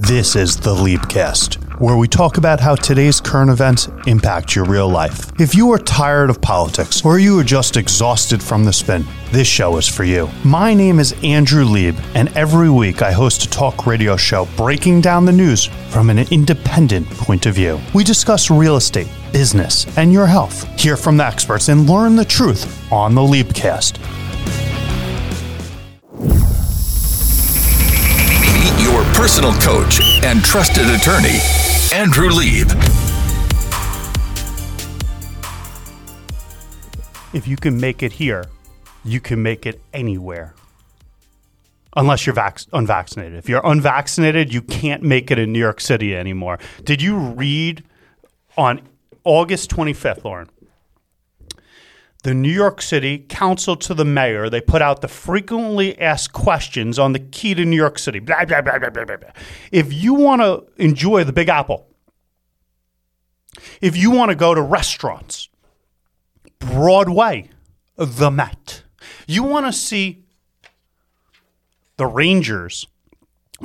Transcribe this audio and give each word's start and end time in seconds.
This 0.00 0.36
is 0.36 0.56
the 0.56 0.72
Liebcast, 0.72 1.80
where 1.80 1.96
we 1.96 2.06
talk 2.06 2.38
about 2.38 2.60
how 2.60 2.76
today's 2.76 3.20
current 3.20 3.50
events 3.50 3.88
impact 4.06 4.54
your 4.54 4.64
real 4.64 4.88
life. 4.88 5.32
If 5.40 5.56
you 5.56 5.72
are 5.72 5.78
tired 5.78 6.30
of 6.30 6.40
politics 6.40 7.04
or 7.04 7.18
you 7.18 7.36
are 7.40 7.42
just 7.42 7.76
exhausted 7.76 8.40
from 8.40 8.64
the 8.64 8.72
spin, 8.72 9.04
this 9.32 9.48
show 9.48 9.76
is 9.76 9.88
for 9.88 10.04
you. 10.04 10.30
My 10.44 10.72
name 10.72 11.00
is 11.00 11.16
Andrew 11.24 11.64
Lieb, 11.64 11.96
and 12.14 12.28
every 12.36 12.70
week 12.70 13.02
I 13.02 13.10
host 13.10 13.42
a 13.42 13.50
talk 13.50 13.88
radio 13.88 14.16
show 14.16 14.46
breaking 14.56 15.00
down 15.00 15.24
the 15.24 15.32
news 15.32 15.64
from 15.90 16.10
an 16.10 16.20
independent 16.30 17.10
point 17.10 17.46
of 17.46 17.56
view. 17.56 17.80
We 17.92 18.04
discuss 18.04 18.52
real 18.52 18.76
estate, 18.76 19.08
business, 19.32 19.84
and 19.98 20.12
your 20.12 20.28
health. 20.28 20.62
Hear 20.80 20.96
from 20.96 21.16
the 21.16 21.26
experts 21.26 21.70
and 21.70 21.90
learn 21.90 22.14
the 22.14 22.24
truth 22.24 22.92
on 22.92 23.16
the 23.16 23.20
Liebcast. 23.20 23.98
Personal 29.38 29.60
coach 29.60 30.00
and 30.24 30.44
trusted 30.44 30.84
attorney, 30.88 31.38
Andrew 31.94 32.28
Lieb. 32.28 32.66
If 37.32 37.46
you 37.46 37.56
can 37.56 37.80
make 37.80 38.02
it 38.02 38.12
here, 38.12 38.46
you 39.04 39.20
can 39.20 39.40
make 39.40 39.64
it 39.64 39.80
anywhere. 39.92 40.54
Unless 41.96 42.26
you're 42.26 42.34
vac- 42.34 42.62
unvaccinated. 42.72 43.38
If 43.38 43.48
you're 43.48 43.64
unvaccinated, 43.64 44.52
you 44.52 44.60
can't 44.60 45.04
make 45.04 45.30
it 45.30 45.38
in 45.38 45.52
New 45.52 45.60
York 45.60 45.80
City 45.80 46.16
anymore. 46.16 46.58
Did 46.84 47.00
you 47.00 47.16
read 47.16 47.84
on 48.56 48.80
August 49.22 49.70
25th, 49.70 50.24
Lauren? 50.24 50.48
The 52.28 52.34
New 52.34 52.52
York 52.52 52.82
City 52.82 53.20
Council 53.20 53.74
to 53.76 53.94
the 53.94 54.04
mayor, 54.04 54.50
they 54.50 54.60
put 54.60 54.82
out 54.82 55.00
the 55.00 55.08
frequently 55.08 55.98
asked 55.98 56.34
questions 56.34 56.98
on 56.98 57.14
the 57.14 57.18
key 57.18 57.54
to 57.54 57.64
New 57.64 57.74
York 57.74 57.98
City. 57.98 58.18
Blah, 58.18 58.44
blah, 58.44 58.60
blah, 58.60 58.78
blah, 58.78 58.90
blah, 58.90 59.16
blah. 59.16 59.30
If 59.72 59.94
you 59.94 60.12
want 60.12 60.42
to 60.42 60.66
enjoy 60.76 61.24
the 61.24 61.32
Big 61.32 61.48
Apple, 61.48 61.88
if 63.80 63.96
you 63.96 64.10
want 64.10 64.30
to 64.30 64.34
go 64.34 64.54
to 64.54 64.60
restaurants, 64.60 65.48
Broadway, 66.58 67.48
the 67.96 68.30
Met. 68.30 68.82
You 69.26 69.42
want 69.42 69.64
to 69.64 69.72
see 69.72 70.26
the 71.96 72.04
Rangers 72.04 72.88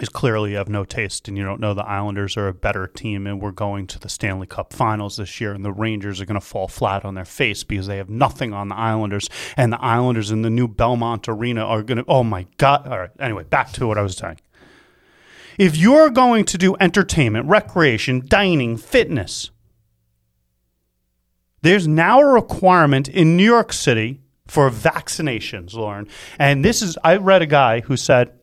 is 0.01 0.09
clearly 0.09 0.51
you 0.51 0.57
have 0.57 0.69
no 0.69 0.83
taste 0.83 1.27
and 1.27 1.37
you 1.37 1.43
don't 1.43 1.59
know 1.59 1.73
the 1.73 1.85
Islanders 1.85 2.35
are 2.35 2.47
a 2.47 2.53
better 2.53 2.87
team 2.87 3.27
and 3.27 3.39
we're 3.39 3.51
going 3.51 3.85
to 3.87 3.99
the 3.99 4.09
Stanley 4.09 4.47
Cup 4.47 4.73
Finals 4.73 5.17
this 5.17 5.39
year 5.39 5.53
and 5.53 5.63
the 5.63 5.71
Rangers 5.71 6.19
are 6.19 6.25
going 6.25 6.39
to 6.39 6.45
fall 6.45 6.67
flat 6.67 7.05
on 7.05 7.13
their 7.13 7.25
face 7.25 7.63
because 7.63 7.87
they 7.87 7.97
have 7.97 8.09
nothing 8.09 8.53
on 8.53 8.69
the 8.69 8.75
Islanders 8.75 9.29
and 9.55 9.71
the 9.71 9.81
Islanders 9.81 10.31
in 10.31 10.41
the 10.41 10.49
new 10.49 10.67
Belmont 10.67 11.27
Arena 11.29 11.63
are 11.63 11.83
going 11.83 11.99
to 11.99 12.05
oh 12.07 12.23
my 12.23 12.47
god 12.57 12.87
all 12.87 12.99
right 12.99 13.11
anyway 13.19 13.43
back 13.43 13.71
to 13.73 13.87
what 13.87 13.97
I 13.97 14.01
was 14.01 14.17
saying 14.17 14.39
if 15.59 15.77
you're 15.77 16.09
going 16.09 16.45
to 16.45 16.57
do 16.57 16.75
entertainment 16.79 17.47
recreation 17.47 18.23
dining 18.27 18.77
fitness 18.77 19.51
there's 21.61 21.87
now 21.87 22.19
a 22.19 22.25
requirement 22.25 23.07
in 23.07 23.37
New 23.37 23.45
York 23.45 23.71
City 23.71 24.19
for 24.47 24.69
vaccinations, 24.69 25.73
Lauren. 25.73 26.09
And 26.37 26.63
this 26.63 26.81
is, 26.81 26.97
I 27.05 27.15
read 27.15 27.41
a 27.41 27.45
guy 27.45 27.79
who 27.79 27.95
said, 27.95 28.33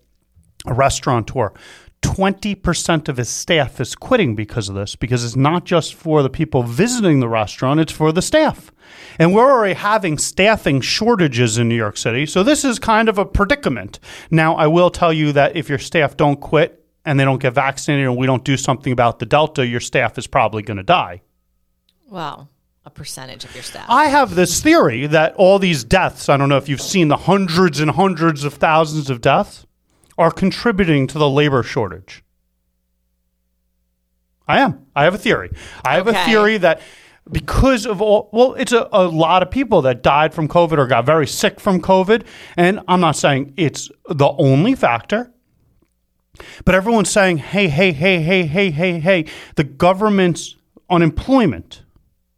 a 0.66 0.74
restaurateur, 0.74 1.52
20% 2.02 3.08
of 3.08 3.16
his 3.18 3.28
staff 3.28 3.80
is 3.80 3.94
quitting 3.94 4.34
because 4.34 4.68
of 4.68 4.74
this, 4.74 4.96
because 4.96 5.24
it's 5.24 5.36
not 5.36 5.64
just 5.64 5.94
for 5.94 6.22
the 6.22 6.30
people 6.30 6.62
visiting 6.62 7.20
the 7.20 7.28
restaurant, 7.28 7.80
it's 7.80 7.92
for 7.92 8.10
the 8.10 8.22
staff. 8.22 8.72
And 9.18 9.34
we're 9.34 9.50
already 9.50 9.74
having 9.74 10.16
staffing 10.16 10.80
shortages 10.80 11.58
in 11.58 11.68
New 11.68 11.76
York 11.76 11.96
City. 11.96 12.26
So 12.26 12.42
this 12.42 12.64
is 12.64 12.78
kind 12.78 13.08
of 13.08 13.18
a 13.18 13.26
predicament. 13.26 14.00
Now, 14.30 14.54
I 14.56 14.66
will 14.66 14.90
tell 14.90 15.12
you 15.12 15.32
that 15.32 15.56
if 15.56 15.68
your 15.68 15.78
staff 15.78 16.16
don't 16.16 16.40
quit 16.40 16.84
and 17.04 17.20
they 17.20 17.24
don't 17.24 17.40
get 17.40 17.54
vaccinated 17.54 18.06
and 18.06 18.16
we 18.16 18.26
don't 18.26 18.44
do 18.44 18.56
something 18.56 18.92
about 18.92 19.18
the 19.18 19.26
Delta, 19.26 19.66
your 19.66 19.80
staff 19.80 20.16
is 20.16 20.26
probably 20.26 20.62
going 20.62 20.78
to 20.78 20.82
die. 20.82 21.20
Well, 22.08 22.50
a 22.84 22.90
percentage 22.90 23.44
of 23.44 23.54
your 23.54 23.62
staff. 23.62 23.86
I 23.88 24.06
have 24.06 24.34
this 24.34 24.60
theory 24.60 25.06
that 25.06 25.34
all 25.34 25.58
these 25.58 25.84
deaths, 25.84 26.28
I 26.28 26.36
don't 26.36 26.48
know 26.48 26.56
if 26.56 26.68
you've 26.68 26.80
seen 26.80 27.08
the 27.08 27.16
hundreds 27.16 27.78
and 27.78 27.90
hundreds 27.90 28.42
of 28.42 28.54
thousands 28.54 29.10
of 29.10 29.20
deaths, 29.20 29.66
are 30.20 30.30
contributing 30.30 31.06
to 31.06 31.18
the 31.18 31.28
labor 31.28 31.62
shortage. 31.62 32.22
I 34.46 34.60
am. 34.60 34.86
I 34.94 35.04
have 35.04 35.14
a 35.14 35.18
theory. 35.18 35.50
I 35.82 35.94
have 35.94 36.08
a 36.08 36.12
theory 36.12 36.58
that 36.58 36.82
because 37.32 37.86
of 37.86 38.02
all, 38.02 38.28
well, 38.30 38.52
it's 38.54 38.72
a, 38.72 38.86
a 38.92 39.06
lot 39.06 39.42
of 39.42 39.50
people 39.50 39.80
that 39.82 40.02
died 40.02 40.34
from 40.34 40.46
COVID 40.46 40.76
or 40.76 40.86
got 40.86 41.06
very 41.06 41.26
sick 41.26 41.58
from 41.58 41.80
COVID. 41.80 42.26
And 42.58 42.80
I'm 42.86 43.00
not 43.00 43.16
saying 43.16 43.54
it's 43.56 43.90
the 44.10 44.28
only 44.36 44.74
factor, 44.74 45.32
but 46.66 46.74
everyone's 46.74 47.10
saying, 47.10 47.38
hey, 47.38 47.68
hey, 47.68 47.92
hey, 47.92 48.20
hey, 48.20 48.44
hey, 48.44 48.70
hey, 48.70 49.00
hey, 49.00 49.24
the 49.56 49.64
government's 49.64 50.56
unemployment 50.90 51.82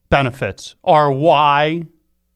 benefits 0.08 0.76
are 0.84 1.10
why 1.10 1.86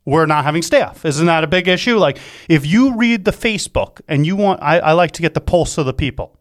we're 0.06 0.24
not 0.24 0.44
having 0.44 0.62
staff. 0.62 1.04
Isn't 1.04 1.26
that 1.26 1.44
a 1.44 1.46
big 1.46 1.68
issue? 1.68 1.98
Like, 1.98 2.18
if 2.48 2.64
you 2.64 2.96
read 2.96 3.26
the 3.26 3.32
Facebook 3.32 4.00
and 4.08 4.24
you 4.24 4.36
want, 4.36 4.62
I, 4.62 4.78
I 4.78 4.92
like 4.92 5.10
to 5.12 5.22
get 5.22 5.34
the 5.34 5.40
pulse 5.40 5.76
of 5.76 5.84
the 5.84 5.92
people. 5.92 6.38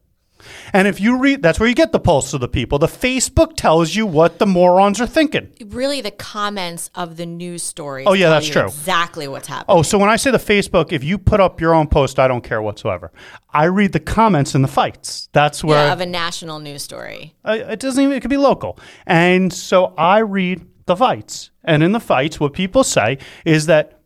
And 0.74 0.88
if 0.88 1.00
you 1.02 1.18
read, 1.18 1.42
that's 1.42 1.59
where 1.59 1.68
you 1.68 1.74
get 1.74 1.92
the 1.92 2.00
pulse 2.00 2.34
of 2.34 2.42
the 2.42 2.48
people. 2.48 2.78
The 2.78 2.86
Facebook 2.86 3.56
tells 3.56 3.96
you 3.96 4.06
what 4.06 4.38
the 4.38 4.46
morons 4.46 5.02
are 5.02 5.08
thinking. 5.08 5.52
really, 5.66 6.02
the 6.02 6.12
comments 6.12 6.92
of 6.94 7.18
the 7.18 7.26
news 7.26 7.64
stories. 7.64 8.06
Oh, 8.08 8.14
yeah, 8.14 8.30
that's 8.30 8.48
true. 8.48 8.66
Exactly 8.66 9.28
what's 9.28 9.48
happening. 9.48 9.78
Oh, 9.78 9.82
so 9.82 9.97
when 9.97 10.09
I 10.09 10.18
say 10.18 10.30
the 10.30 10.38
Facebook, 10.38 10.92
if 10.92 11.03
you 11.03 11.18
put 11.18 11.40
up 11.40 11.59
your 11.59 11.74
own 11.74 11.88
post, 11.88 12.20
I 12.20 12.28
don't 12.28 12.44
care 12.44 12.62
whatsoever. 12.62 13.12
I 13.52 13.66
read 13.66 13.94
the 13.94 14.00
comments 14.00 14.53
in 14.53 14.62
the 14.62 14.68
fights. 14.68 15.30
That's 15.34 15.64
where 15.64 15.88
yeah, 15.88 15.94
of 15.94 16.02
a 16.02 16.06
national 16.06 16.59
news 16.59 16.84
story. 16.84 17.34
Uh, 17.44 17.58
it 17.70 17.80
doesn't 17.80 18.03
even, 18.03 18.16
it 18.16 18.20
could 18.20 18.30
be 18.30 18.38
local. 18.38 18.78
And 19.08 19.52
so 19.52 19.96
I 19.97 20.20
read 20.20 20.66
the 20.85 20.96
fights. 20.96 21.51
And 21.63 21.84
in 21.84 21.91
the 21.91 22.00
fights, 22.00 22.40
what 22.40 22.53
people 22.53 22.84
say 22.84 23.18
is 23.44 23.66
that 23.66 24.00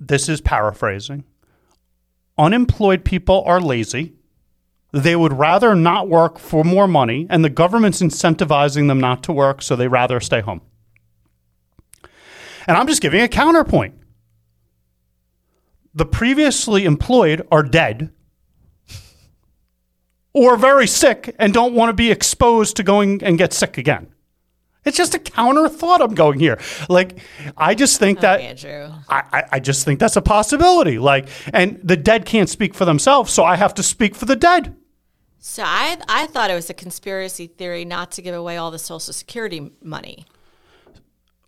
this 0.00 0.28
is 0.28 0.40
paraphrasing 0.40 1.24
unemployed 2.38 3.04
people 3.04 3.42
are 3.46 3.60
lazy. 3.60 4.14
They 4.92 5.16
would 5.16 5.32
rather 5.32 5.74
not 5.74 6.08
work 6.08 6.38
for 6.38 6.64
more 6.64 6.88
money, 6.88 7.26
and 7.28 7.44
the 7.44 7.50
government's 7.50 8.00
incentivizing 8.00 8.88
them 8.88 9.00
not 9.00 9.22
to 9.24 9.32
work, 9.32 9.62
so 9.62 9.76
they 9.76 9.88
rather 9.88 10.20
stay 10.20 10.40
home. 10.40 10.60
And 12.66 12.76
I'm 12.76 12.86
just 12.86 13.02
giving 13.02 13.20
a 13.20 13.28
counterpoint. 13.28 13.94
The 15.94 16.06
previously 16.06 16.84
employed 16.84 17.46
are 17.50 17.62
dead 17.62 18.12
or 20.34 20.56
very 20.56 20.86
sick 20.86 21.34
and 21.38 21.54
don't 21.54 21.74
want 21.74 21.88
to 21.88 21.94
be 21.94 22.10
exposed 22.10 22.76
to 22.76 22.82
going 22.82 23.22
and 23.24 23.38
get 23.38 23.54
sick 23.54 23.78
again. 23.78 24.08
It's 24.86 24.96
just 24.96 25.14
a 25.14 25.18
counter 25.18 25.68
thought 25.68 26.00
I'm 26.00 26.14
going 26.14 26.38
here. 26.38 26.58
Like, 26.88 27.18
I 27.56 27.74
just 27.74 27.98
think 27.98 28.18
oh, 28.18 28.22
that 28.22 28.40
Andrew. 28.40 28.90
I, 29.08 29.22
I, 29.32 29.42
I 29.52 29.60
just 29.60 29.84
think 29.84 29.98
that's 30.00 30.16
a 30.16 30.22
possibility. 30.22 30.98
Like, 30.98 31.28
and 31.52 31.78
the 31.82 31.96
dead 31.96 32.24
can't 32.24 32.48
speak 32.48 32.72
for 32.74 32.84
themselves, 32.84 33.32
so 33.32 33.44
I 33.44 33.56
have 33.56 33.74
to 33.74 33.82
speak 33.82 34.14
for 34.14 34.24
the 34.24 34.36
dead. 34.36 34.74
So 35.38 35.62
I 35.64 35.98
I 36.08 36.26
thought 36.26 36.50
it 36.50 36.54
was 36.54 36.70
a 36.70 36.74
conspiracy 36.74 37.46
theory 37.46 37.84
not 37.84 38.10
to 38.12 38.22
give 38.22 38.34
away 38.34 38.56
all 38.56 38.70
the 38.70 38.78
Social 38.78 39.12
Security 39.12 39.70
money 39.82 40.24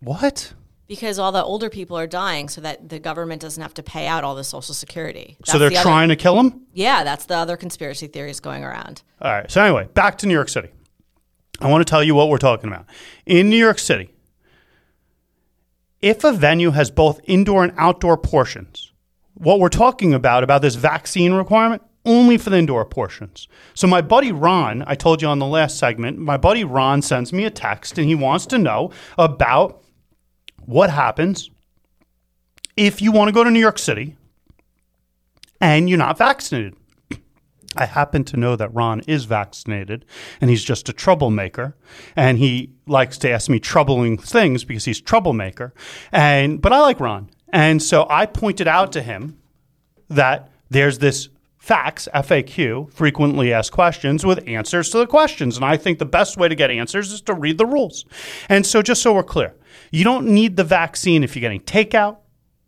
What? 0.01 0.53
because 0.87 1.19
all 1.19 1.31
the 1.31 1.43
older 1.43 1.69
people 1.69 1.97
are 1.97 2.07
dying, 2.07 2.49
so 2.49 2.61
that 2.61 2.89
the 2.89 2.97
government 2.99 3.41
doesn't 3.41 3.61
have 3.61 3.73
to 3.75 3.83
pay 3.83 4.07
out 4.07 4.23
all 4.23 4.33
the 4.35 4.43
Social 4.43 4.73
Security. 4.73 5.37
so 5.45 5.59
they're 5.59 5.69
the 5.69 5.77
other- 5.77 5.83
trying 5.83 6.09
to 6.09 6.15
kill 6.15 6.35
them. 6.35 6.61
yeah, 6.73 7.03
that's 7.03 7.25
the 7.25 7.35
other 7.35 7.55
conspiracy 7.57 8.07
theories 8.07 8.39
going 8.39 8.63
around. 8.63 9.03
All 9.21 9.31
right. 9.31 9.51
So 9.51 9.61
anyway, 9.63 9.87
back 9.93 10.17
to 10.19 10.27
New 10.27 10.33
York 10.33 10.49
City. 10.49 10.69
I 11.61 11.69
want 11.69 11.85
to 11.85 11.89
tell 11.89 12.03
you 12.03 12.15
what 12.15 12.29
we're 12.29 12.37
talking 12.37 12.69
about. 12.69 12.85
In 13.25 13.49
New 13.49 13.57
York 13.57 13.79
City, 13.79 14.09
if 16.01 16.23
a 16.23 16.31
venue 16.31 16.71
has 16.71 16.89
both 16.89 17.19
indoor 17.25 17.63
and 17.63 17.73
outdoor 17.77 18.17
portions, 18.17 18.91
what 19.33 19.59
we're 19.59 19.69
talking 19.69 20.13
about 20.13 20.43
about 20.43 20.61
this 20.61 20.75
vaccine 20.75 21.33
requirement 21.33 21.81
only 22.05 22.37
for 22.37 22.49
the 22.49 22.57
indoor 22.57 22.85
portions. 22.85 23.47
So 23.73 23.87
my 23.87 24.01
buddy 24.01 24.31
Ron, 24.31 24.83
I 24.87 24.95
told 24.95 25.21
you 25.21 25.27
on 25.27 25.39
the 25.39 25.45
last 25.45 25.77
segment, 25.77 26.17
my 26.17 26.37
buddy 26.37 26.63
Ron 26.63 27.01
sends 27.01 27.33
me 27.33 27.45
a 27.45 27.49
text 27.49 27.97
and 27.97 28.07
he 28.07 28.15
wants 28.15 28.45
to 28.47 28.57
know 28.57 28.91
about 29.17 29.83
what 30.65 30.89
happens 30.89 31.49
if 32.77 33.01
you 33.01 33.11
want 33.11 33.27
to 33.27 33.33
go 33.33 33.43
to 33.43 33.51
New 33.51 33.59
York 33.59 33.77
City 33.77 34.15
and 35.59 35.89
you're 35.89 35.97
not 35.97 36.17
vaccinated. 36.17 36.75
I 37.79 37.85
happen 37.85 38.25
to 38.25 38.37
know 38.37 38.57
that 38.57 38.73
Ron 38.73 38.99
is 39.07 39.23
vaccinated 39.23 40.05
and 40.41 40.49
he's 40.49 40.65
just 40.65 40.89
a 40.89 40.93
troublemaker 40.93 41.77
and 42.13 42.37
he 42.37 42.73
likes 42.87 43.17
to 43.19 43.31
ask 43.31 43.49
me 43.49 43.57
troubling 43.57 44.17
things 44.17 44.65
because 44.65 44.83
he's 44.83 44.99
troublemaker 44.99 45.73
and 46.11 46.61
but 46.61 46.73
I 46.73 46.79
like 46.81 46.99
Ron. 46.99 47.29
And 47.53 47.81
so 47.81 48.05
I 48.09 48.25
pointed 48.25 48.67
out 48.67 48.91
to 48.91 49.01
him 49.01 49.39
that 50.09 50.51
there's 50.69 50.99
this 50.99 51.29
facts 51.57 52.09
FAQ 52.13 52.91
frequently 52.93 53.53
asked 53.53 53.71
questions 53.71 54.25
with 54.25 54.45
answers 54.45 54.89
to 54.89 54.97
the 54.97 55.07
questions 55.07 55.55
and 55.55 55.63
I 55.63 55.77
think 55.77 55.99
the 55.99 56.05
best 56.05 56.35
way 56.35 56.49
to 56.49 56.55
get 56.55 56.69
answers 56.69 57.13
is 57.13 57.21
to 57.21 57.33
read 57.33 57.57
the 57.57 57.65
rules. 57.65 58.03
And 58.49 58.65
so 58.65 58.81
just 58.81 59.01
so 59.01 59.13
we're 59.13 59.23
clear, 59.23 59.55
you 59.89 60.03
don't 60.03 60.27
need 60.27 60.57
the 60.57 60.65
vaccine 60.65 61.23
if 61.23 61.33
you're 61.33 61.41
getting 61.41 61.61
takeout. 61.61 62.17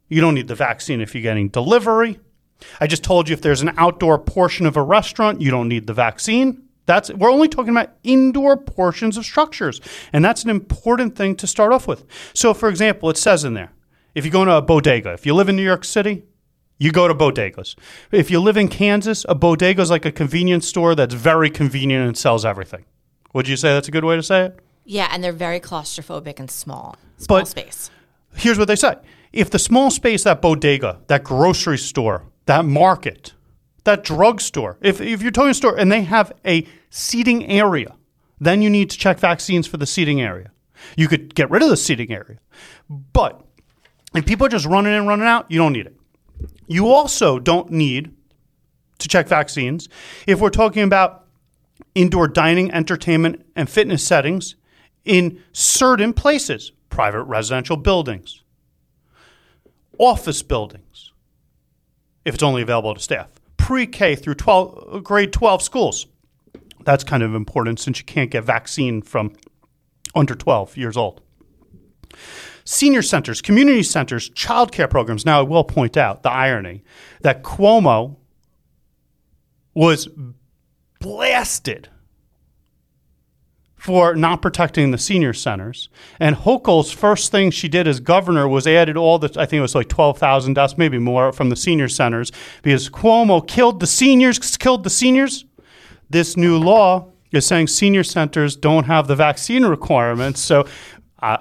You 0.08 0.22
don't 0.22 0.36
need 0.36 0.48
the 0.48 0.56
vaccine 0.56 1.02
if 1.02 1.14
you're 1.14 1.22
getting 1.22 1.50
delivery. 1.50 2.20
I 2.80 2.88
just 2.88 3.04
told 3.04 3.30
you 3.30 3.34
if 3.34 3.42
there's 3.42 3.62
an 3.62 3.74
outdoor 3.78 4.18
portion 4.20 4.66
of 4.66 4.78
a 4.78 4.82
restaurant, 4.84 5.42
you 5.42 5.52
don't 5.52 5.68
need 5.68 5.88
the 5.88 5.94
vaccine. 5.94 6.64
That's 6.86 7.12
we're 7.14 7.32
only 7.32 7.48
talking 7.48 7.70
about 7.70 7.92
indoor 8.04 8.58
portions 8.58 9.16
of 9.18 9.24
structures, 9.26 9.80
and 10.12 10.26
that's 10.26 10.44
an 10.44 10.50
important 10.50 11.16
thing 11.16 11.36
to 11.38 11.48
start 11.48 11.72
off 11.74 11.88
with. 11.88 12.04
So, 12.34 12.54
for 12.54 12.70
example, 12.70 13.10
it 13.10 13.18
says 13.18 13.44
in 13.44 13.54
there, 13.54 13.72
if 14.16 14.26
you 14.26 14.32
go 14.32 14.44
to 14.46 14.54
a 14.56 14.62
bodega, 14.62 15.14
if 15.14 15.26
you 15.26 15.34
live 15.36 15.48
in 15.48 15.56
New 15.56 15.64
York 15.64 15.86
City, 15.86 16.24
you 16.80 16.92
go 16.92 17.08
to 17.08 17.14
bodegas. 17.14 17.76
If 18.12 18.32
you 18.32 18.40
live 18.40 18.58
in 18.58 18.68
Kansas, 18.68 19.26
a 19.30 19.36
bodega 19.36 19.82
is 19.84 19.92
like 19.92 20.06
a 20.06 20.12
convenience 20.12 20.68
store 20.68 20.96
that's 20.96 21.14
very 21.14 21.50
convenient 21.52 22.06
and 22.08 22.18
sells 22.18 22.44
everything. 22.44 22.86
Would 23.34 23.48
you 23.48 23.56
say 23.56 23.70
that's 23.74 23.88
a 23.88 23.92
good 23.92 24.04
way 24.04 24.16
to 24.16 24.24
say 24.24 24.46
it? 24.46 24.60
Yeah, 24.84 25.08
and 25.12 25.24
they're 25.24 25.32
very 25.32 25.60
claustrophobic 25.60 26.40
and 26.40 26.50
small. 26.50 26.96
Small 27.18 27.40
But- 27.42 27.48
space. 27.48 27.92
here's 28.36 28.58
what 28.58 28.68
they 28.68 28.76
say 28.76 28.96
if 29.32 29.50
the 29.52 29.60
small 29.60 29.92
space 29.92 30.24
that 30.24 30.42
bodega 30.42 31.00
that 31.08 31.24
grocery 31.24 31.78
store 31.78 32.24
that 32.46 32.66
market 32.66 33.34
that 33.84 34.04
drugstore 34.04 34.78
if, 34.82 35.02
if 35.02 35.22
you're 35.22 35.32
talking 35.32 35.52
a 35.52 35.54
store 35.54 35.78
and 35.78 35.92
they 35.92 36.02
have 36.02 36.32
a 36.46 36.66
seating 36.90 37.46
area 37.48 37.96
then 38.40 38.62
you 38.62 38.70
need 38.70 38.90
to 38.90 38.98
check 38.98 39.20
vaccines 39.20 39.68
for 39.68 39.78
the 39.78 39.86
seating 39.86 40.20
area. 40.20 40.52
You 40.98 41.08
could 41.08 41.36
get 41.36 41.52
rid 41.52 41.62
of 41.62 41.70
the 41.70 41.78
seating 41.78 42.12
area. 42.12 42.40
But 42.90 43.46
if 44.16 44.26
people 44.26 44.48
are 44.48 44.50
just 44.50 44.66
running 44.66 44.94
in 44.94 45.06
running 45.08 45.28
out 45.28 45.50
you 45.50 45.60
don't 45.60 45.74
need 45.74 45.86
it. 45.86 45.96
You 46.68 46.88
also 46.88 47.38
don't 47.40 47.72
need 47.72 48.16
to 48.98 49.08
check 49.08 49.28
vaccines. 49.28 49.90
If 50.28 50.40
we're 50.40 50.50
talking 50.50 50.84
about 50.84 51.28
indoor 51.96 52.28
dining 52.28 52.72
entertainment 52.72 53.46
and 53.56 53.70
fitness 53.70 54.06
settings 54.06 54.56
in 55.06 55.42
certain 55.52 56.14
places 56.14 56.72
private 56.90 57.24
residential 57.24 57.78
buildings 57.78 58.44
office 60.02 60.42
buildings, 60.42 61.11
if 62.26 62.34
it's 62.34 62.44
only 62.44 62.62
available 62.62 62.94
to 62.94 63.00
staff, 63.00 63.30
pre 63.58 63.88
K 63.88 64.16
through 64.16 64.36
12, 64.36 65.04
grade 65.04 65.34
12 65.34 65.62
schools. 65.62 66.08
That's 66.84 67.04
kind 67.04 67.24
of 67.24 67.36
important 67.36 67.80
since 67.80 68.00
you 68.00 68.06
can't 68.06 68.32
get 68.32 68.44
vaccine 68.44 69.02
from 69.02 69.34
under 70.16 70.36
12 70.36 70.78
years 70.78 70.98
old. 70.98 71.22
Senior 72.64 73.02
centers, 73.02 73.42
community 73.42 73.84
centers, 73.84 74.30
childcare 74.32 74.90
programs. 74.90 75.26
Now, 75.26 75.40
I 75.40 75.44
will 75.44 75.64
point 75.64 75.98
out 75.98 76.24
the 76.24 76.32
irony 76.32 76.84
that 77.22 77.44
Cuomo 77.44 78.18
was 79.74 80.08
blasted 81.00 81.90
for 83.82 84.14
not 84.14 84.44
protecting 84.44 84.92
the 84.92 84.98
senior 85.00 85.34
centers. 85.34 85.90
And 86.20 86.36
Hochul's 86.36 86.92
first 86.92 87.32
thing 87.32 87.50
she 87.50 87.68
did 87.68 87.88
as 87.88 88.00
governor 88.00 88.48
was 88.48 88.68
added 88.68 88.96
all 88.96 89.18
the, 89.18 89.28
I 89.30 89.48
think 89.48 89.58
it 89.58 89.62
was 89.62 89.74
like 89.74 89.90
12,000 89.90 90.54
deaths, 90.54 90.78
maybe 90.78 91.00
more, 91.00 91.32
from 91.32 91.50
the 91.50 91.56
senior 91.56 91.90
centers 91.90 92.32
because 92.62 92.92
Cuomo 92.92 93.46
killed 93.48 93.80
the 93.80 93.88
seniors, 93.88 94.38
killed 94.58 94.84
the 94.84 94.92
seniors. 94.92 95.46
This 96.12 96.38
new 96.38 96.60
law 96.60 97.08
is 97.32 97.48
saying 97.48 97.70
senior 97.70 98.04
centers 98.04 98.56
don't 98.56 98.84
have 98.84 99.08
the 99.08 99.16
vaccine 99.16 99.66
requirements. 99.66 100.42
So 100.42 100.68
I, 101.20 101.40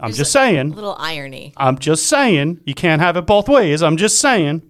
I'm 0.00 0.12
just 0.12 0.32
saying. 0.32 0.72
A 0.72 0.74
little 0.74 0.96
irony. 0.98 1.52
I'm 1.56 1.78
just 1.78 2.08
saying 2.08 2.62
you 2.66 2.74
can't 2.74 3.00
have 3.00 3.16
it 3.16 3.26
both 3.26 3.48
ways. 3.48 3.80
I'm 3.80 3.96
just 3.96 4.18
saying. 4.18 4.68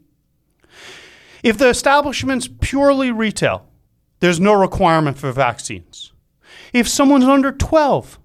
If 1.43 1.57
the 1.57 1.71
establishment's 1.71 2.47
purely 2.61 3.11
retail, 3.11 3.71
there's 4.21 4.39
no 4.39 4.53
requirement 4.53 5.17
for 5.17 5.33
vaccines. 5.33 6.13
If 6.73 6.89
someone's 6.89 7.25
under 7.25 7.53
12 7.53 8.19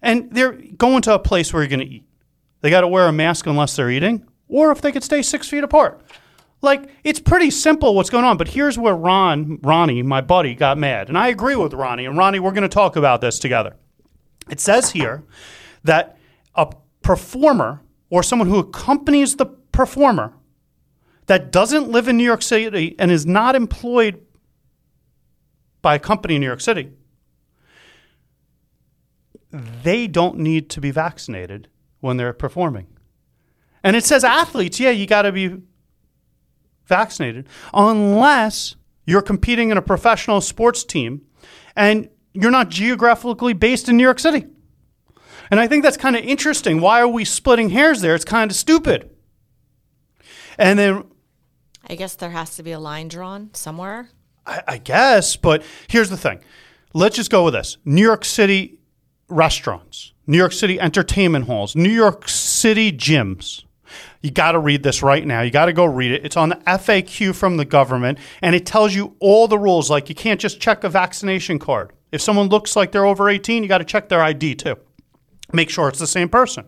and 0.00 0.30
they're 0.32 0.52
going 0.52 1.02
to 1.02 1.14
a 1.14 1.18
place 1.18 1.52
where 1.52 1.62
you're 1.62 1.68
going 1.68 1.80
to 1.80 1.86
eat, 1.86 2.04
they 2.60 2.70
got 2.70 2.82
to 2.82 2.88
wear 2.88 3.06
a 3.06 3.12
mask 3.12 3.46
unless 3.46 3.76
they're 3.76 3.90
eating, 3.90 4.26
or 4.48 4.70
if 4.70 4.80
they 4.80 4.92
could 4.92 5.04
stay 5.04 5.22
six 5.22 5.48
feet 5.48 5.64
apart. 5.64 6.00
Like 6.60 6.88
it's 7.02 7.18
pretty 7.18 7.50
simple 7.50 7.94
what's 7.94 8.10
going 8.10 8.24
on, 8.24 8.36
but 8.36 8.48
here's 8.48 8.78
where 8.78 8.94
Ron, 8.94 9.58
Ronnie, 9.62 10.02
my 10.02 10.20
buddy, 10.20 10.54
got 10.54 10.78
mad, 10.78 11.08
and 11.08 11.18
I 11.18 11.28
agree 11.28 11.56
with 11.56 11.74
Ronnie. 11.74 12.06
And 12.06 12.16
Ronnie, 12.16 12.38
we're 12.38 12.52
going 12.52 12.62
to 12.62 12.68
talk 12.68 12.94
about 12.96 13.20
this 13.20 13.38
together. 13.40 13.76
It 14.48 14.60
says 14.60 14.90
here 14.92 15.24
that 15.82 16.18
a 16.54 16.72
performer 17.02 17.82
or 18.10 18.22
someone 18.22 18.48
who 18.48 18.58
accompanies 18.58 19.36
the 19.36 19.46
performer 19.46 20.34
that 21.26 21.50
doesn't 21.50 21.88
live 21.88 22.08
in 22.08 22.16
New 22.16 22.24
York 22.24 22.42
City 22.42 22.94
and 22.98 23.10
is 23.10 23.26
not 23.26 23.54
employed 23.54 24.20
by 25.80 25.96
a 25.96 25.98
company 25.98 26.36
in 26.36 26.40
New 26.40 26.46
York 26.46 26.60
City, 26.60 26.90
they 29.52 30.06
don't 30.06 30.38
need 30.38 30.70
to 30.70 30.80
be 30.80 30.90
vaccinated 30.90 31.68
when 32.00 32.16
they're 32.16 32.32
performing. 32.32 32.86
And 33.84 33.96
it 33.96 34.04
says 34.04 34.24
athletes, 34.24 34.80
yeah, 34.80 34.90
you 34.90 35.06
got 35.06 35.22
to 35.22 35.32
be 35.32 35.58
vaccinated 36.86 37.48
unless 37.74 38.76
you're 39.06 39.22
competing 39.22 39.70
in 39.70 39.76
a 39.76 39.82
professional 39.82 40.40
sports 40.40 40.84
team 40.84 41.22
and 41.76 42.08
you're 42.32 42.50
not 42.50 42.68
geographically 42.68 43.52
based 43.52 43.88
in 43.88 43.96
New 43.96 44.02
York 44.02 44.18
City. 44.18 44.46
And 45.50 45.60
I 45.60 45.66
think 45.68 45.82
that's 45.82 45.96
kind 45.96 46.16
of 46.16 46.24
interesting. 46.24 46.80
Why 46.80 47.00
are 47.00 47.08
we 47.08 47.24
splitting 47.24 47.70
hairs 47.70 48.00
there? 48.00 48.14
It's 48.14 48.24
kind 48.24 48.50
of 48.50 48.56
stupid. 48.56 49.10
And 50.58 50.78
then 50.78 51.04
I 51.88 51.94
guess 51.94 52.14
there 52.14 52.30
has 52.30 52.56
to 52.56 52.62
be 52.62 52.72
a 52.72 52.78
line 52.78 53.08
drawn 53.08 53.50
somewhere. 53.52 54.08
I, 54.46 54.62
I 54.66 54.78
guess, 54.78 55.36
but 55.36 55.62
here's 55.88 56.10
the 56.10 56.16
thing. 56.16 56.40
Let's 56.94 57.16
just 57.16 57.30
go 57.30 57.44
with 57.44 57.54
this. 57.54 57.78
New 57.84 58.02
York 58.02 58.24
City 58.24 58.78
restaurants, 59.32 60.12
New 60.26 60.38
York 60.38 60.52
City 60.52 60.80
entertainment 60.80 61.46
halls, 61.46 61.74
New 61.74 61.90
York 61.90 62.28
City 62.28 62.92
gyms. 62.92 63.64
You 64.22 64.30
got 64.30 64.52
to 64.52 64.58
read 64.58 64.82
this 64.82 65.02
right 65.02 65.26
now. 65.26 65.42
You 65.42 65.50
got 65.50 65.66
to 65.66 65.72
go 65.72 65.84
read 65.84 66.12
it. 66.12 66.24
It's 66.24 66.36
on 66.36 66.50
the 66.50 66.56
FAQ 66.56 67.34
from 67.34 67.56
the 67.56 67.64
government, 67.64 68.18
and 68.40 68.54
it 68.54 68.64
tells 68.64 68.94
you 68.94 69.16
all 69.18 69.48
the 69.48 69.58
rules. 69.58 69.90
Like 69.90 70.08
you 70.08 70.14
can't 70.14 70.40
just 70.40 70.60
check 70.60 70.84
a 70.84 70.88
vaccination 70.88 71.58
card. 71.58 71.92
If 72.12 72.20
someone 72.20 72.48
looks 72.48 72.76
like 72.76 72.92
they're 72.92 73.06
over 73.06 73.28
18, 73.28 73.62
you 73.62 73.68
got 73.68 73.78
to 73.78 73.84
check 73.84 74.08
their 74.08 74.22
ID 74.22 74.54
too. 74.56 74.76
Make 75.52 75.70
sure 75.70 75.88
it's 75.88 75.98
the 75.98 76.06
same 76.06 76.28
person. 76.28 76.64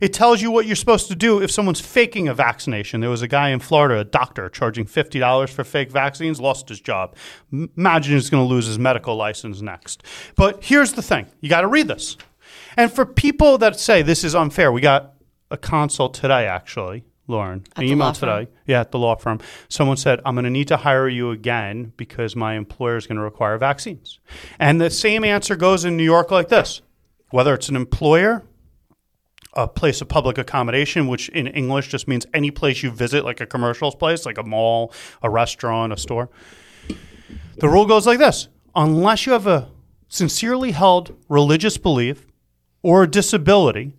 It 0.00 0.12
tells 0.12 0.42
you 0.42 0.50
what 0.50 0.66
you're 0.66 0.76
supposed 0.76 1.08
to 1.08 1.14
do 1.14 1.40
if 1.42 1.50
someone's 1.50 1.80
faking 1.80 2.28
a 2.28 2.34
vaccination. 2.34 3.00
There 3.00 3.10
was 3.10 3.22
a 3.22 3.28
guy 3.28 3.50
in 3.50 3.60
Florida, 3.60 4.00
a 4.00 4.04
doctor, 4.04 4.48
charging 4.48 4.86
$50 4.86 5.48
for 5.50 5.64
fake 5.64 5.90
vaccines, 5.90 6.40
lost 6.40 6.68
his 6.68 6.80
job. 6.80 7.14
M- 7.52 7.70
Imagine 7.76 8.14
he's 8.14 8.30
going 8.30 8.46
to 8.46 8.52
lose 8.52 8.66
his 8.66 8.78
medical 8.78 9.16
license 9.16 9.60
next. 9.62 10.02
But 10.36 10.64
here's 10.64 10.94
the 10.94 11.02
thing 11.02 11.26
you 11.40 11.48
got 11.48 11.60
to 11.62 11.68
read 11.68 11.88
this. 11.88 12.16
And 12.76 12.92
for 12.92 13.06
people 13.06 13.58
that 13.58 13.78
say 13.78 14.02
this 14.02 14.24
is 14.24 14.34
unfair, 14.34 14.72
we 14.72 14.80
got 14.80 15.14
a 15.50 15.56
consult 15.56 16.14
today, 16.14 16.46
actually, 16.48 17.04
Lauren, 17.28 17.64
At 17.76 17.84
an 17.84 17.90
email 17.90 18.12
today. 18.12 18.48
Yeah, 18.66 18.80
at 18.80 18.90
the 18.90 18.98
law 18.98 19.14
firm. 19.14 19.40
Someone 19.68 19.96
said, 19.96 20.20
I'm 20.26 20.34
going 20.34 20.44
to 20.44 20.50
need 20.50 20.68
to 20.68 20.76
hire 20.78 21.08
you 21.08 21.30
again 21.30 21.92
because 21.96 22.34
my 22.34 22.54
employer 22.54 22.96
is 22.96 23.06
going 23.06 23.16
to 23.16 23.22
require 23.22 23.56
vaccines. 23.58 24.18
And 24.58 24.80
the 24.80 24.90
same 24.90 25.24
answer 25.24 25.54
goes 25.56 25.84
in 25.84 25.96
New 25.96 26.02
York 26.04 26.30
like 26.30 26.48
this 26.48 26.82
whether 27.34 27.52
it's 27.52 27.68
an 27.68 27.74
employer, 27.74 28.44
a 29.54 29.66
place 29.66 30.00
of 30.00 30.06
public 30.06 30.38
accommodation, 30.38 31.08
which 31.08 31.28
in 31.30 31.48
English 31.48 31.88
just 31.88 32.06
means 32.06 32.24
any 32.32 32.48
place 32.48 32.80
you 32.80 32.92
visit, 32.92 33.24
like 33.24 33.40
a 33.40 33.46
commercial 33.46 33.90
place, 33.90 34.24
like 34.24 34.38
a 34.38 34.42
mall, 34.44 34.92
a 35.20 35.28
restaurant, 35.28 35.92
a 35.92 35.96
store. 35.96 36.30
The 37.56 37.68
rule 37.68 37.86
goes 37.86 38.06
like 38.06 38.20
this 38.20 38.46
unless 38.76 39.26
you 39.26 39.32
have 39.32 39.48
a 39.48 39.68
sincerely 40.06 40.70
held 40.70 41.12
religious 41.28 41.76
belief 41.76 42.24
or 42.84 43.02
a 43.02 43.10
disability, 43.10 43.94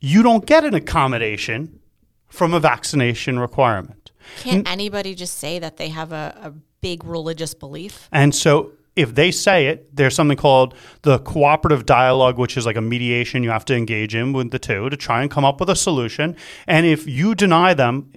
you 0.00 0.22
don't 0.22 0.46
get 0.46 0.64
an 0.64 0.72
accommodation 0.72 1.80
from 2.28 2.54
a 2.54 2.60
vaccination 2.60 3.38
requirement. 3.38 4.10
Can't 4.38 4.66
anybody 4.66 5.14
just 5.14 5.36
say 5.36 5.58
that 5.58 5.76
they 5.76 5.90
have 5.90 6.12
a, 6.12 6.34
a 6.42 6.50
big 6.80 7.04
religious 7.04 7.52
belief? 7.52 8.08
And 8.10 8.34
so 8.34 8.72
if 8.96 9.14
they 9.14 9.30
say 9.30 9.66
it, 9.66 9.94
there's 9.94 10.14
something 10.14 10.38
called 10.38 10.74
the 11.02 11.18
cooperative 11.20 11.84
dialogue, 11.84 12.38
which 12.38 12.56
is 12.56 12.64
like 12.64 12.76
a 12.76 12.80
mediation 12.80 13.44
you 13.44 13.50
have 13.50 13.66
to 13.66 13.76
engage 13.76 14.14
in 14.14 14.32
with 14.32 14.50
the 14.50 14.58
two 14.58 14.88
to 14.88 14.96
try 14.96 15.20
and 15.20 15.30
come 15.30 15.44
up 15.44 15.60
with 15.60 15.68
a 15.68 15.76
solution. 15.76 16.34
And 16.66 16.86
if 16.86 17.06
you 17.06 17.34
deny 17.34 17.74
them, 17.74 18.12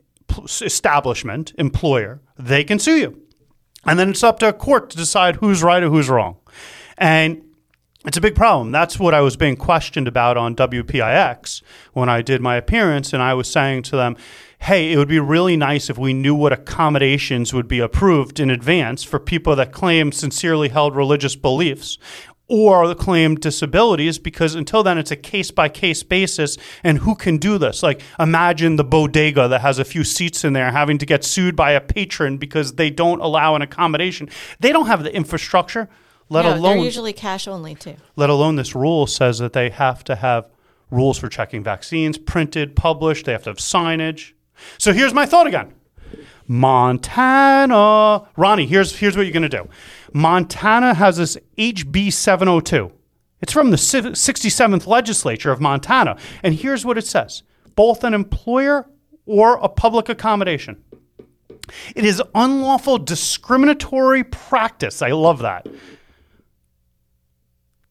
establishment, 0.61 1.53
employer, 1.57 2.21
they 2.37 2.63
can 2.63 2.79
sue 2.79 2.97
you. 2.97 3.21
And 3.85 3.99
then 3.99 4.09
it's 4.09 4.23
up 4.23 4.39
to 4.39 4.49
a 4.49 4.53
court 4.53 4.89
to 4.91 4.97
decide 4.97 5.37
who's 5.37 5.61
right 5.61 5.83
or 5.83 5.89
who's 5.89 6.09
wrong. 6.09 6.37
And 6.97 7.43
it's 8.05 8.17
a 8.17 8.21
big 8.21 8.35
problem. 8.35 8.71
That's 8.71 8.97
what 8.97 9.13
I 9.13 9.21
was 9.21 9.35
being 9.35 9.57
questioned 9.57 10.07
about 10.07 10.37
on 10.37 10.55
WPIX 10.55 11.61
when 11.93 12.07
I 12.07 12.21
did 12.21 12.41
my 12.41 12.55
appearance. 12.55 13.11
And 13.11 13.21
I 13.21 13.33
was 13.33 13.51
saying 13.51 13.83
to 13.83 13.97
them, 13.97 14.15
hey, 14.61 14.91
it 14.91 14.97
would 14.97 15.07
be 15.07 15.19
really 15.19 15.57
nice 15.57 15.89
if 15.89 15.97
we 15.97 16.13
knew 16.13 16.35
what 16.35 16.53
accommodations 16.53 17.53
would 17.53 17.67
be 17.67 17.79
approved 17.79 18.39
in 18.39 18.49
advance 18.49 19.03
for 19.03 19.19
people 19.19 19.55
that 19.55 19.71
claim 19.71 20.11
sincerely 20.11 20.69
held 20.69 20.95
religious 20.95 21.35
beliefs 21.35 21.97
or 22.47 22.93
claim 22.95 23.35
disabilities 23.35 24.17
because 24.17 24.55
until 24.55 24.81
then 24.81 24.97
it's 24.97 25.11
a 25.11 25.15
case 25.15 25.51
by 25.51 25.69
case 25.69 26.01
basis 26.01 26.57
and 26.83 26.97
who 26.97 27.13
can 27.13 27.37
do 27.37 27.59
this 27.59 27.83
like 27.83 28.01
imagine 28.19 28.75
the 28.75 28.83
bodega 28.83 29.47
that 29.47 29.61
has 29.61 29.77
a 29.77 29.85
few 29.85 30.03
seats 30.03 30.43
in 30.43 30.53
there 30.53 30.71
having 30.71 30.97
to 30.97 31.05
get 31.05 31.23
sued 31.23 31.55
by 31.55 31.71
a 31.71 31.79
patron 31.79 32.37
because 32.37 32.73
they 32.73 32.89
don't 32.89 33.21
allow 33.21 33.53
an 33.53 33.61
accommodation 33.61 34.27
they 34.59 34.71
don't 34.71 34.87
have 34.87 35.03
the 35.03 35.15
infrastructure 35.15 35.87
let 36.27 36.41
no, 36.41 36.55
alone 36.55 36.77
they're 36.77 36.85
usually 36.85 37.13
cash 37.13 37.47
only 37.47 37.75
too. 37.75 37.95
let 38.15 38.31
alone 38.31 38.55
this 38.55 38.73
rule 38.73 39.05
says 39.05 39.37
that 39.37 39.53
they 39.53 39.69
have 39.69 40.03
to 40.03 40.15
have 40.15 40.49
rules 40.91 41.17
for 41.17 41.29
checking 41.29 41.63
vaccines 41.63 42.17
printed, 42.17 42.75
published, 42.75 43.25
they 43.25 43.31
have 43.31 43.43
to 43.43 43.51
have 43.51 43.57
signage. 43.57 44.33
So 44.77 44.93
here's 44.93 45.13
my 45.13 45.25
thought 45.25 45.47
again. 45.47 45.73
Montana. 46.47 48.27
Ronnie, 48.35 48.65
here's 48.65 48.97
here's 48.97 49.15
what 49.15 49.23
you're 49.23 49.33
going 49.33 49.43
to 49.43 49.49
do. 49.49 49.69
Montana 50.13 50.95
has 50.95 51.17
this 51.17 51.37
HB 51.57 52.11
702. 52.11 52.91
It's 53.41 53.53
from 53.53 53.69
the 53.69 53.77
67th 53.77 54.87
legislature 54.87 55.51
of 55.51 55.61
Montana, 55.61 56.17
and 56.43 56.55
here's 56.55 56.85
what 56.85 56.97
it 56.97 57.05
says: 57.05 57.43
both 57.75 58.03
an 58.03 58.13
employer 58.13 58.89
or 59.25 59.57
a 59.57 59.69
public 59.69 60.09
accommodation. 60.09 60.83
It 61.95 62.03
is 62.03 62.21
unlawful 62.33 62.97
discriminatory 62.97 64.23
practice. 64.23 65.03
I 65.03 65.11
love 65.11 65.39
that. 65.39 65.67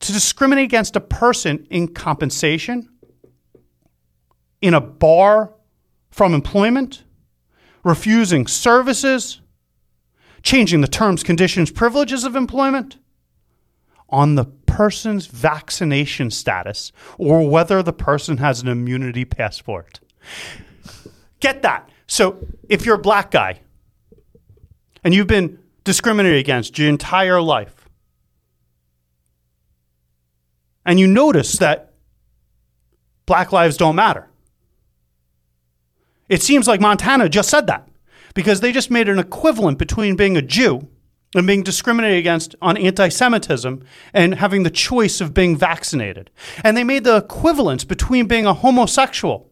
To 0.01 0.13
discriminate 0.13 0.65
against 0.65 0.97
a 0.97 1.01
person 1.01 1.67
in 1.71 1.95
compensation, 1.95 2.89
in 4.61 4.75
a 4.75 4.81
bar 4.81 5.53
from 6.19 6.35
employment, 6.35 7.05
refusing 7.85 8.49
services, 8.49 9.41
changing 10.43 10.81
the 10.81 10.89
terms, 10.89 11.23
conditions, 11.23 11.71
privileges 11.71 12.25
of 12.25 12.35
employment 12.35 12.99
on 14.09 14.35
the 14.35 14.45
person's 14.45 15.27
vaccination 15.27 16.29
status 16.29 16.91
or 17.19 17.49
whether 17.49 17.85
the 17.85 17.93
person 17.93 18.39
has 18.39 18.61
an 18.61 18.67
immunity 18.67 19.25
passport. 19.25 20.01
Get 21.39 21.63
that. 21.63 21.89
So 22.09 22.45
if 22.69 22.85
you're 22.85 22.97
a 22.97 22.99
black 22.99 23.31
guy 23.31 23.61
and 25.05 25.15
you've 25.15 25.29
been 25.29 25.61
discriminated 25.85 26.41
against 26.41 26.81
your 26.81 26.89
entire 26.89 27.41
life, 27.41 27.89
and 30.85 30.99
you 30.99 31.07
notice 31.07 31.59
that 31.59 31.93
black 33.25 33.53
lives 33.53 33.77
don't 33.77 33.95
matter, 33.95 34.28
it 36.29 36.43
seems 36.43 36.67
like 36.69 36.81
Montana 36.81 37.29
just 37.29 37.49
said 37.49 37.67
that 37.67 37.89
because 38.35 38.61
they 38.61 38.73
just 38.73 38.91
made 38.91 39.09
an 39.09 39.19
equivalent 39.19 39.79
between 39.79 40.17
being 40.17 40.37
a 40.37 40.43
Jew 40.43 40.89
and 41.35 41.47
being 41.47 41.63
discriminated 41.63 42.19
against 42.19 42.55
on 42.63 42.77
anti 42.77 43.09
Semitism 43.09 43.85
and 44.13 44.35
having 44.35 44.63
the 44.63 44.71
choice 44.71 45.21
of 45.21 45.35
being 45.35 45.57
vaccinated. 45.57 46.31
And 46.65 46.77
they 46.77 46.85
made 46.85 47.05
the 47.05 47.17
equivalence 47.17 47.85
between 47.85 48.27
being 48.27 48.47
a 48.47 48.55
homosexual 48.55 49.51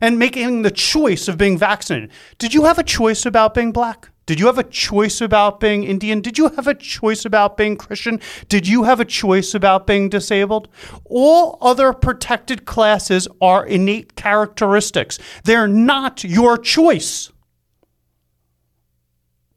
and 0.00 0.18
making 0.18 0.62
the 0.62 0.70
choice 0.70 1.28
of 1.28 1.38
being 1.38 1.56
vaccinated. 1.56 2.10
Did 2.38 2.54
you 2.54 2.64
have 2.64 2.78
a 2.78 2.84
choice 2.84 3.24
about 3.24 3.54
being 3.54 3.72
black? 3.72 4.10
Did 4.26 4.40
you 4.40 4.46
have 4.46 4.58
a 4.58 4.64
choice 4.64 5.20
about 5.20 5.60
being 5.60 5.84
Indian? 5.84 6.20
Did 6.20 6.36
you 6.36 6.48
have 6.48 6.66
a 6.66 6.74
choice 6.74 7.24
about 7.24 7.56
being 7.56 7.76
Christian? 7.76 8.20
Did 8.48 8.66
you 8.66 8.82
have 8.82 8.98
a 8.98 9.04
choice 9.04 9.54
about 9.54 9.86
being 9.86 10.08
disabled? 10.08 10.68
All 11.04 11.58
other 11.60 11.92
protected 11.92 12.64
classes 12.64 13.28
are 13.40 13.64
innate 13.64 14.16
characteristics. 14.16 15.20
They're 15.44 15.68
not 15.68 16.24
your 16.24 16.58
choice. 16.58 17.30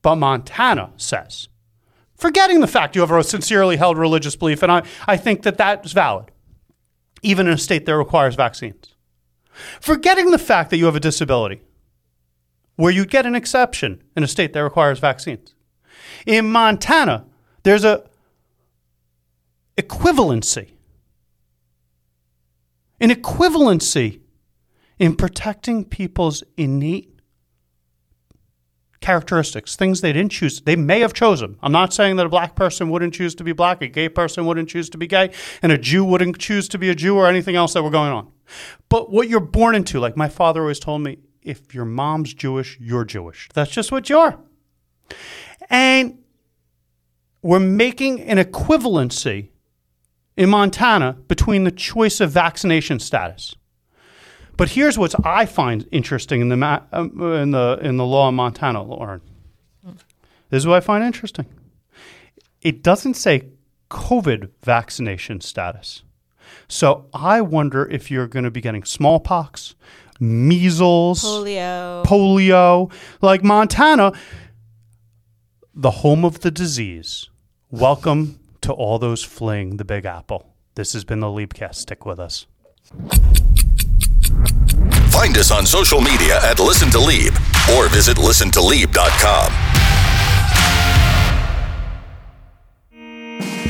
But 0.03 0.17
Montana 0.17 0.93
says, 0.97 1.49
forgetting 2.15 2.59
the 2.59 2.67
fact 2.67 2.95
you 2.95 3.01
have 3.01 3.11
a 3.11 3.23
sincerely 3.23 3.77
held 3.77 3.97
religious 3.97 4.35
belief, 4.35 4.61
and 4.61 4.71
I, 4.71 4.83
I 5.07 5.17
think 5.17 5.41
that 5.43 5.57
that's 5.57 5.91
valid, 5.93 6.31
even 7.23 7.47
in 7.47 7.53
a 7.53 7.57
state 7.57 7.87
that 7.87 7.97
requires 7.97 8.35
vaccines. 8.35 8.93
Forgetting 9.81 10.29
the 10.29 10.37
fact 10.37 10.69
that 10.69 10.77
you 10.77 10.85
have 10.85 10.95
a 10.95 11.01
disability, 11.01 11.61
where 12.79 12.93
you 12.93 13.05
get 13.05 13.25
an 13.25 13.35
exception 13.35 14.01
in 14.15 14.23
a 14.23 14.27
state 14.27 14.53
that 14.53 14.63
requires 14.63 14.99
vaccines. 14.99 15.53
In 16.25 16.49
Montana, 16.49 17.25
there's 17.63 17.83
a 17.83 18.05
equivalency. 19.77 20.69
An 23.01 23.09
equivalency 23.09 24.21
in 24.97 25.17
protecting 25.17 25.83
people's 25.83 26.41
innate 26.55 27.19
characteristics, 29.01 29.75
things 29.75 29.99
they 29.99 30.13
didn't 30.13 30.31
choose. 30.31 30.61
They 30.61 30.77
may 30.77 31.01
have 31.01 31.13
chosen. 31.13 31.57
I'm 31.61 31.73
not 31.73 31.93
saying 31.93 32.15
that 32.15 32.27
a 32.27 32.29
black 32.29 32.55
person 32.55 32.89
wouldn't 32.89 33.13
choose 33.13 33.35
to 33.35 33.43
be 33.43 33.51
black, 33.51 33.81
a 33.81 33.89
gay 33.89 34.07
person 34.07 34.45
wouldn't 34.45 34.69
choose 34.69 34.89
to 34.91 34.97
be 34.97 35.05
gay, 35.05 35.31
and 35.61 35.73
a 35.73 35.77
Jew 35.77 36.05
wouldn't 36.05 36.39
choose 36.39 36.69
to 36.69 36.77
be 36.77 36.89
a 36.89 36.95
Jew 36.95 37.17
or 37.17 37.27
anything 37.27 37.57
else 37.57 37.73
that 37.73 37.83
were 37.83 37.89
going 37.89 38.13
on. 38.13 38.31
But 38.87 39.11
what 39.11 39.27
you're 39.27 39.41
born 39.41 39.75
into, 39.75 39.99
like 39.99 40.15
my 40.15 40.29
father 40.29 40.61
always 40.61 40.79
told 40.79 41.01
me, 41.01 41.17
if 41.41 41.73
your 41.73 41.85
mom's 41.85 42.33
Jewish, 42.33 42.77
you're 42.79 43.05
Jewish. 43.05 43.49
That's 43.53 43.71
just 43.71 43.91
what 43.91 44.09
you 44.09 44.17
are. 44.17 44.39
And 45.69 46.19
we're 47.41 47.59
making 47.59 48.21
an 48.21 48.37
equivalency 48.37 49.49
in 50.35 50.49
Montana 50.49 51.13
between 51.27 51.63
the 51.63 51.71
choice 51.71 52.19
of 52.19 52.31
vaccination 52.31 52.99
status. 52.99 53.55
But 54.57 54.69
here's 54.69 54.97
what 54.97 55.15
I 55.25 55.45
find 55.45 55.87
interesting 55.91 56.41
in 56.41 56.49
the 56.49 56.83
um, 56.91 57.21
in 57.33 57.51
the 57.51 57.79
in 57.81 57.97
the 57.97 58.05
law 58.05 58.27
in 58.27 58.35
Montana, 58.35 58.83
Lauren. 58.83 59.21
This 60.49 60.63
is 60.63 60.67
what 60.67 60.75
I 60.75 60.81
find 60.81 61.03
interesting. 61.03 61.45
It 62.61 62.83
doesn't 62.83 63.13
say 63.13 63.49
COVID 63.89 64.49
vaccination 64.61 65.41
status. 65.41 66.03
So 66.67 67.07
I 67.13 67.41
wonder 67.41 67.85
if 67.89 68.11
you're 68.11 68.27
going 68.27 68.43
to 68.43 68.51
be 68.51 68.61
getting 68.61 68.83
smallpox, 68.83 69.75
measles, 70.19 71.23
polio, 71.23 72.03
polio, 72.05 72.91
like 73.21 73.43
Montana, 73.43 74.13
the 75.73 75.91
home 75.91 76.25
of 76.25 76.41
the 76.41 76.51
disease. 76.51 77.29
Welcome 77.71 78.39
to 78.61 78.73
all 78.73 78.99
those 78.99 79.23
fleeing 79.23 79.77
the 79.77 79.85
Big 79.85 80.05
Apple. 80.05 80.53
This 80.75 80.93
has 80.93 81.03
been 81.03 81.19
the 81.19 81.27
Liebcast. 81.27 81.75
Stick 81.75 82.05
with 82.05 82.19
us. 82.19 82.45
Find 85.11 85.37
us 85.37 85.51
on 85.51 85.65
social 85.65 86.01
media 86.01 86.39
at 86.43 86.59
Listen 86.59 86.89
to 86.91 86.99
Lieb 86.99 87.33
or 87.75 87.89
visit 87.89 88.17
listentolieb.com. 88.17 89.88